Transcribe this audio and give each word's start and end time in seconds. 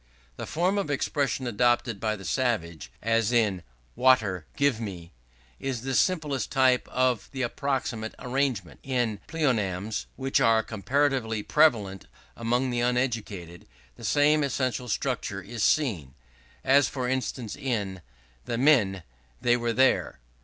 The 0.35 0.47
form 0.47 0.79
of 0.79 0.89
expression 0.89 1.45
adopted 1.45 1.99
by 1.99 2.15
the 2.15 2.25
savage, 2.25 2.91
as 3.03 3.31
in 3.31 3.61
"Water, 3.95 4.47
give 4.57 4.79
me," 4.81 5.13
is 5.59 5.83
the 5.83 5.93
simplest 5.93 6.51
type 6.51 6.87
of 6.87 7.29
the 7.31 7.43
approximate 7.43 8.15
arrangement. 8.17 8.79
In 8.81 9.19
pleonasms, 9.27 10.07
which 10.15 10.41
are 10.41 10.63
comparatively 10.63 11.43
prevalent 11.43 12.07
among 12.35 12.71
the 12.71 12.81
uneducated, 12.81 13.67
the 13.95 14.03
same 14.03 14.43
essential 14.43 14.87
structure 14.87 15.39
is 15.43 15.63
seen; 15.63 16.15
as, 16.63 16.89
for 16.89 17.07
instance, 17.07 17.55
in 17.55 18.01
"The 18.45 18.57
men, 18.57 19.03
they 19.39 19.55
were 19.55 19.71
there." 19.71 20.17